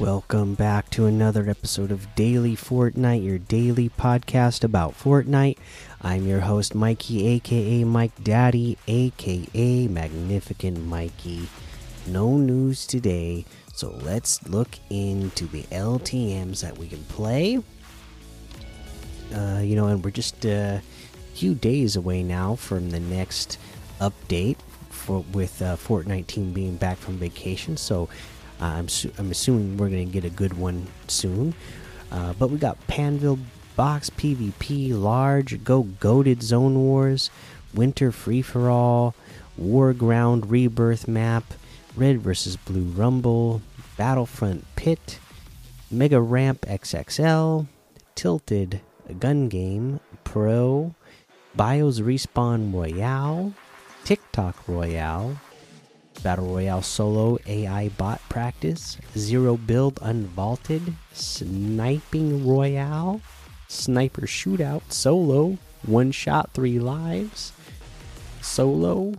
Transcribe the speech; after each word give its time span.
Welcome 0.00 0.54
back 0.54 0.88
to 0.92 1.04
another 1.04 1.50
episode 1.50 1.90
of 1.92 2.14
Daily 2.14 2.56
Fortnite, 2.56 3.22
your 3.22 3.36
daily 3.36 3.90
podcast 3.90 4.64
about 4.64 4.98
Fortnite. 4.98 5.58
I'm 6.00 6.26
your 6.26 6.40
host, 6.40 6.74
Mikey, 6.74 7.26
aka 7.26 7.84
Mike 7.84 8.24
Daddy, 8.24 8.78
aka 8.88 9.88
Magnificent 9.88 10.86
Mikey. 10.86 11.50
No 12.06 12.38
news 12.38 12.86
today, 12.86 13.44
so 13.74 13.90
let's 14.00 14.42
look 14.48 14.78
into 14.88 15.44
the 15.44 15.64
LTMs 15.64 16.62
that 16.62 16.78
we 16.78 16.88
can 16.88 17.04
play. 17.04 17.62
Uh, 19.34 19.60
you 19.62 19.76
know, 19.76 19.88
and 19.88 20.02
we're 20.02 20.12
just 20.12 20.46
a 20.46 20.80
few 21.34 21.54
days 21.54 21.94
away 21.96 22.22
now 22.22 22.54
from 22.54 22.88
the 22.88 23.00
next 23.00 23.58
update 24.00 24.56
for 24.88 25.26
with 25.34 25.60
uh, 25.60 25.76
Fortnite 25.76 26.26
team 26.26 26.54
being 26.54 26.76
back 26.76 26.96
from 26.96 27.18
vacation. 27.18 27.76
So 27.76 28.08
I'm 28.60 28.88
I'm 29.18 29.30
assuming 29.30 29.76
we're 29.76 29.88
gonna 29.88 30.04
get 30.04 30.24
a 30.24 30.30
good 30.30 30.54
one 30.54 30.86
soon. 31.08 31.54
Uh, 32.12 32.32
but 32.34 32.50
we 32.50 32.58
got 32.58 32.86
Pandvil 32.88 33.38
Box 33.76 34.10
PvP, 34.10 34.92
Large, 35.00 35.64
Go 35.64 35.84
Goated 35.84 36.42
Zone 36.42 36.78
Wars, 36.78 37.30
Winter 37.72 38.12
Free 38.12 38.42
for 38.42 38.68
All, 38.68 39.14
War 39.56 39.92
Ground 39.92 40.50
Rebirth 40.50 41.08
Map, 41.08 41.44
Red 41.96 42.20
vs 42.20 42.56
Blue 42.56 42.82
Rumble, 42.82 43.62
Battlefront 43.96 44.64
Pit, 44.76 45.18
Mega 45.90 46.20
Ramp 46.20 46.62
XXL, 46.62 47.66
Tilted 48.14 48.80
Gun 49.18 49.48
Game 49.48 50.00
Pro, 50.24 50.94
Bios 51.54 52.00
Respawn 52.00 52.72
Royale, 52.72 53.54
TikTok 54.04 54.68
Royale, 54.68 55.36
Battle 56.22 56.48
Royale 56.48 56.82
Solo 56.82 57.38
AI 57.46 57.88
Bot 57.88 58.20
Practice, 58.28 58.98
Zero 59.16 59.56
Build 59.56 59.98
Unvaulted, 60.02 60.94
Sniping 61.12 62.46
Royale, 62.46 63.22
Sniper 63.68 64.22
Shootout 64.22 64.82
Solo, 64.90 65.56
One 65.86 66.12
Shot, 66.12 66.50
Three 66.52 66.78
Lives, 66.78 67.52
Solo, 68.42 69.14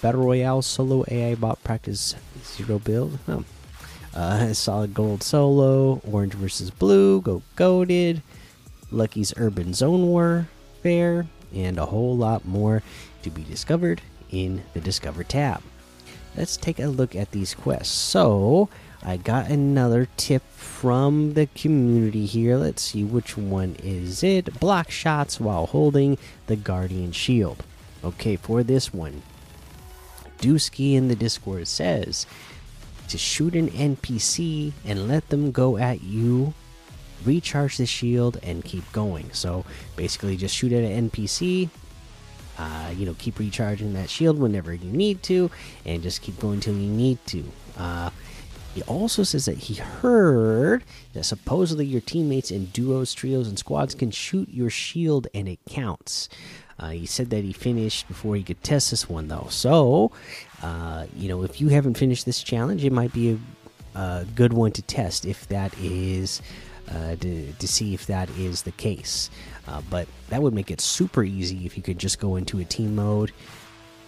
Battle 0.00 0.22
Royale 0.22 0.62
Solo 0.62 1.04
AI 1.08 1.34
Bot 1.34 1.62
Practice, 1.62 2.14
Zero 2.44 2.78
Build, 2.78 3.18
oh. 3.28 3.44
uh, 4.14 4.52
Solid 4.54 4.94
Gold 4.94 5.22
Solo, 5.22 6.00
Orange 6.10 6.34
versus 6.34 6.70
Blue, 6.70 7.20
Go 7.20 7.42
Goated, 7.56 8.22
Lucky's 8.90 9.34
Urban 9.36 9.74
Zone 9.74 10.06
Warfare, 10.06 11.26
and 11.54 11.78
a 11.78 11.86
whole 11.86 12.16
lot 12.16 12.46
more 12.46 12.82
to 13.22 13.30
be 13.30 13.42
discovered 13.44 14.00
in 14.30 14.62
the 14.72 14.80
Discover 14.80 15.24
tab 15.24 15.62
let's 16.36 16.56
take 16.56 16.78
a 16.78 16.86
look 16.86 17.14
at 17.14 17.30
these 17.30 17.54
quests. 17.54 17.94
So, 17.94 18.68
I 19.04 19.16
got 19.16 19.50
another 19.50 20.08
tip 20.16 20.42
from 20.52 21.34
the 21.34 21.46
community 21.46 22.24
here. 22.24 22.56
Let's 22.56 22.82
see 22.82 23.02
which 23.02 23.36
one 23.36 23.76
is 23.82 24.22
it. 24.22 24.60
Block 24.60 24.90
shots 24.90 25.40
while 25.40 25.66
holding 25.66 26.18
the 26.46 26.56
Guardian 26.56 27.10
Shield. 27.10 27.64
Okay, 28.04 28.36
for 28.36 28.62
this 28.62 28.94
one, 28.94 29.22
Dusky 30.38 30.94
in 30.94 31.08
the 31.08 31.16
Discord 31.16 31.66
says 31.68 32.26
to 33.08 33.18
shoot 33.18 33.54
an 33.54 33.68
NPC 33.70 34.72
and 34.84 35.08
let 35.08 35.28
them 35.28 35.50
go 35.50 35.76
at 35.76 36.02
you, 36.02 36.54
recharge 37.24 37.76
the 37.76 37.86
shield, 37.86 38.38
and 38.42 38.64
keep 38.64 38.90
going. 38.92 39.30
So 39.32 39.64
basically, 39.96 40.36
just 40.36 40.54
shoot 40.54 40.72
at 40.72 40.84
an 40.84 41.10
NPC, 41.10 41.68
uh, 42.58 42.92
you 42.96 43.06
know, 43.06 43.14
keep 43.18 43.38
recharging 43.38 43.94
that 43.94 44.10
shield 44.10 44.38
whenever 44.38 44.72
you 44.72 44.90
need 44.90 45.22
to, 45.24 45.50
and 45.84 46.02
just 46.02 46.22
keep 46.22 46.38
going 46.38 46.60
till 46.60 46.74
you 46.74 46.88
need 46.88 47.18
to. 47.26 47.44
Uh, 47.76 48.10
he 48.74 48.82
also 48.82 49.22
says 49.22 49.44
that 49.44 49.58
he 49.58 49.74
heard 49.74 50.82
that 51.12 51.24
supposedly 51.24 51.84
your 51.84 52.00
teammates 52.00 52.50
in 52.50 52.66
duos, 52.66 53.12
trios, 53.12 53.46
and 53.46 53.58
squads 53.58 53.94
can 53.94 54.10
shoot 54.10 54.48
your 54.48 54.70
shield 54.70 55.26
and 55.34 55.46
it 55.46 55.58
counts. 55.68 56.28
Uh, 56.78 56.90
he 56.90 57.06
said 57.06 57.30
that 57.30 57.44
he 57.44 57.52
finished 57.52 58.08
before 58.08 58.34
he 58.34 58.42
could 58.42 58.62
test 58.62 58.90
this 58.90 59.08
one, 59.08 59.28
though. 59.28 59.46
So, 59.50 60.10
uh, 60.62 61.06
you 61.14 61.28
know, 61.28 61.42
if 61.42 61.60
you 61.60 61.68
haven't 61.68 61.98
finished 61.98 62.24
this 62.24 62.42
challenge, 62.42 62.84
it 62.84 62.92
might 62.92 63.12
be 63.12 63.38
a, 63.94 63.98
a 63.98 64.26
good 64.34 64.54
one 64.54 64.72
to 64.72 64.82
test 64.82 65.26
if 65.26 65.46
that 65.48 65.76
is 65.78 66.40
to, 66.88 67.52
to 67.52 67.68
see 67.68 67.94
if 67.94 68.06
that 68.06 68.28
is 68.30 68.62
the 68.62 68.72
case. 68.72 69.30
Uh, 69.66 69.80
but 69.90 70.08
that 70.28 70.42
would 70.42 70.54
make 70.54 70.70
it 70.70 70.80
super 70.80 71.22
easy 71.22 71.64
if 71.64 71.76
you 71.76 71.82
could 71.82 71.98
just 71.98 72.18
go 72.18 72.36
into 72.36 72.58
a 72.58 72.64
team 72.64 72.96
mode, 72.96 73.32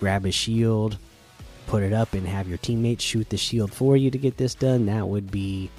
grab 0.00 0.26
a 0.26 0.32
shield, 0.32 0.98
put 1.66 1.82
it 1.82 1.92
up, 1.92 2.12
and 2.12 2.26
have 2.26 2.48
your 2.48 2.58
teammates 2.58 3.04
shoot 3.04 3.28
the 3.30 3.36
shield 3.36 3.72
for 3.72 3.96
you 3.96 4.10
to 4.10 4.18
get 4.18 4.36
this 4.36 4.54
done. 4.54 4.86
That 4.86 5.08
would 5.08 5.30
be 5.30 5.70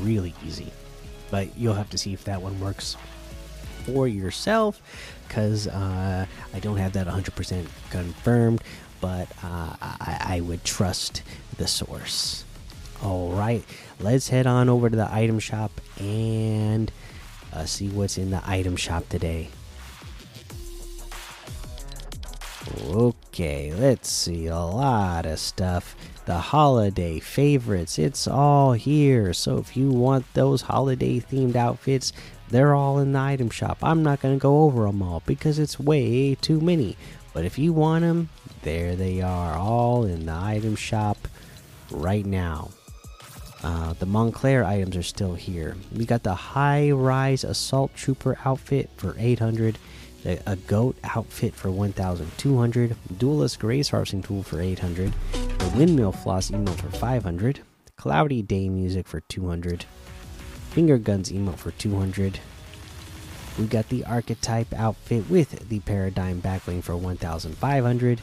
really 0.00 0.34
easy. 0.46 0.72
But 1.30 1.56
you'll 1.56 1.74
have 1.74 1.90
to 1.90 1.98
see 1.98 2.12
if 2.12 2.24
that 2.24 2.42
one 2.42 2.58
works 2.60 2.96
for 3.84 4.08
yourself 4.08 4.80
because 5.26 5.68
uh, 5.68 6.26
I 6.52 6.60
don't 6.60 6.76
have 6.76 6.92
that 6.94 7.06
100% 7.06 7.66
confirmed, 7.90 8.62
but 9.00 9.28
uh, 9.42 9.76
I, 9.80 10.36
I 10.36 10.40
would 10.40 10.64
trust 10.64 11.22
the 11.56 11.66
source. 11.66 12.44
All 13.02 13.32
right, 13.32 13.64
let's 13.98 14.28
head 14.28 14.46
on 14.46 14.68
over 14.68 14.90
to 14.90 14.96
the 14.96 15.12
item 15.12 15.38
shop 15.38 15.70
and 15.98 16.92
uh, 17.52 17.64
see 17.64 17.88
what's 17.88 18.18
in 18.18 18.30
the 18.30 18.42
item 18.44 18.76
shop 18.76 19.08
today. 19.08 19.48
Okay, 22.90 23.72
let's 23.72 24.10
see 24.10 24.46
a 24.46 24.56
lot 24.56 25.24
of 25.24 25.38
stuff. 25.38 25.96
The 26.26 26.38
holiday 26.38 27.20
favorites, 27.20 27.98
it's 27.98 28.28
all 28.28 28.74
here. 28.74 29.32
So 29.32 29.56
if 29.56 29.76
you 29.76 29.90
want 29.90 30.32
those 30.34 30.62
holiday 30.62 31.20
themed 31.20 31.56
outfits, 31.56 32.12
they're 32.50 32.74
all 32.74 32.98
in 32.98 33.12
the 33.12 33.18
item 33.18 33.48
shop. 33.48 33.78
I'm 33.82 34.02
not 34.02 34.20
going 34.20 34.36
to 34.36 34.42
go 34.42 34.64
over 34.64 34.84
them 34.84 35.02
all 35.02 35.22
because 35.24 35.58
it's 35.58 35.80
way 35.80 36.34
too 36.34 36.60
many. 36.60 36.96
But 37.32 37.44
if 37.46 37.58
you 37.58 37.72
want 37.72 38.02
them, 38.02 38.28
there 38.62 38.94
they 38.94 39.22
are, 39.22 39.56
all 39.56 40.04
in 40.04 40.26
the 40.26 40.34
item 40.34 40.76
shop 40.76 41.28
right 41.90 42.26
now. 42.26 42.70
Uh, 43.62 43.92
the 43.94 44.06
Montclair 44.06 44.64
items 44.64 44.96
are 44.96 45.02
still 45.02 45.34
here. 45.34 45.76
We 45.94 46.06
got 46.06 46.22
the 46.22 46.34
high 46.34 46.90
rise 46.92 47.44
assault 47.44 47.94
trooper 47.94 48.38
outfit 48.44 48.88
for 48.96 49.14
800, 49.18 49.76
the, 50.22 50.40
a 50.50 50.56
goat 50.56 50.96
outfit 51.04 51.54
for 51.54 51.70
1200, 51.70 52.96
duelist 53.18 53.58
grace 53.58 53.90
harvesting 53.90 54.22
tool 54.22 54.42
for 54.42 54.60
800, 54.60 55.12
the 55.32 55.72
windmill 55.76 56.12
floss 56.12 56.50
emote 56.50 56.80
for 56.80 56.90
500, 56.90 57.60
cloudy 57.96 58.40
day 58.40 58.70
music 58.70 59.06
for 59.06 59.20
200, 59.20 59.84
finger 60.70 60.96
guns 60.96 61.30
emote 61.30 61.58
for 61.58 61.72
200. 61.72 62.40
We 63.58 63.66
got 63.66 63.90
the 63.90 64.06
archetype 64.06 64.72
outfit 64.72 65.28
with 65.28 65.68
the 65.68 65.80
paradigm 65.80 66.40
backbling 66.40 66.82
for 66.82 66.96
1500, 66.96 68.20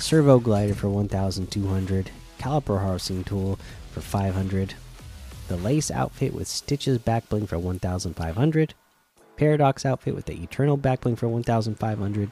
servo 0.00 0.40
glider 0.40 0.74
for 0.74 0.88
1200, 0.88 2.10
caliper 2.40 2.80
harvesting 2.80 3.22
tool 3.24 3.58
for 3.92 4.00
500. 4.00 4.74
The 5.48 5.56
lace 5.56 5.90
outfit 5.90 6.32
with 6.32 6.48
stitches 6.48 6.98
backbling 6.98 7.46
for 7.48 7.58
1500. 7.58 8.74
Paradox 9.36 9.84
outfit 9.84 10.14
with 10.14 10.26
the 10.26 10.42
eternal 10.42 10.78
backbling 10.78 11.18
for 11.18 11.28
1500. 11.28 12.30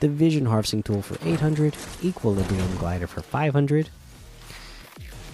The 0.00 0.08
vision 0.08 0.46
harvesting 0.46 0.82
tool 0.82 1.02
for 1.02 1.16
800. 1.26 1.74
Equilibrium 2.02 2.76
glider 2.76 3.06
for 3.06 3.22
500. 3.22 3.88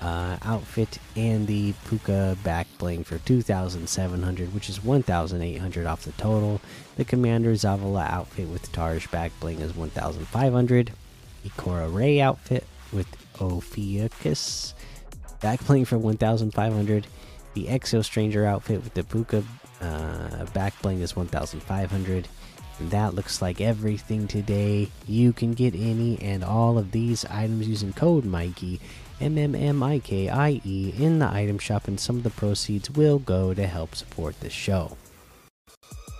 uh, 0.00 0.38
outfit, 0.42 0.98
and 1.16 1.46
the 1.46 1.74
Puka 1.88 2.36
back 2.42 2.66
bling 2.78 3.04
for 3.04 3.18
2,700, 3.18 4.54
which 4.54 4.68
is 4.68 4.82
1,800 4.82 5.86
off 5.86 6.02
the 6.04 6.12
total. 6.12 6.60
The 6.96 7.04
Commander 7.04 7.52
Zavala 7.52 8.08
outfit 8.08 8.48
with 8.48 8.72
Tarj 8.72 9.10
back 9.10 9.32
bling 9.40 9.60
is 9.60 9.74
1,500. 9.74 10.92
Ikora 11.46 11.94
Rey 11.94 12.20
outfit 12.20 12.64
with 12.92 13.06
Ophiuchus 13.38 14.74
back 15.40 15.64
bling 15.66 15.84
for 15.84 15.98
1,500. 15.98 17.06
The 17.54 17.66
Exo 17.66 18.04
Stranger 18.04 18.46
outfit 18.46 18.82
with 18.82 18.94
the 18.94 19.04
Puka 19.04 19.42
uh, 19.80 20.44
back 20.46 20.80
bling 20.82 21.00
is 21.00 21.16
1,500. 21.16 22.28
And 22.78 22.90
that 22.90 23.14
looks 23.14 23.42
like 23.42 23.60
everything 23.60 24.26
today. 24.26 24.88
You 25.06 25.32
can 25.32 25.52
get 25.52 25.74
any 25.74 26.18
and 26.20 26.42
all 26.44 26.78
of 26.78 26.92
these 26.92 27.24
items 27.26 27.68
using 27.68 27.92
code 27.92 28.24
Mikey, 28.24 28.80
M 29.20 29.36
M 29.36 29.54
M 29.54 29.82
I 29.82 29.98
K 29.98 30.30
I 30.30 30.60
E, 30.64 30.94
in 30.96 31.18
the 31.18 31.30
item 31.30 31.58
shop, 31.58 31.88
and 31.88 32.00
some 32.00 32.16
of 32.16 32.22
the 32.22 32.30
proceeds 32.30 32.90
will 32.90 33.18
go 33.18 33.52
to 33.52 33.66
help 33.66 33.94
support 33.94 34.40
the 34.40 34.48
show. 34.48 34.96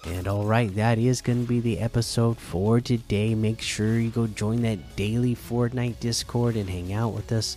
And 0.07 0.27
alright, 0.27 0.75
that 0.77 0.99
is 0.99 1.21
going 1.21 1.43
to 1.43 1.49
be 1.49 1.61
the 1.61 1.79
episode 1.79 2.39
for 2.39 2.81
today. 2.81 3.35
Make 3.35 3.61
sure 3.61 3.99
you 3.99 4.11
go 4.11 4.27
join 4.27 4.63
that 4.63 4.97
daily 4.97 5.35
Fortnite 5.35 6.01
Discord 6.01 6.57
and 6.57 6.69
hang 6.69 6.93
out 6.93 7.13
with 7.13 7.33
us. 7.33 7.57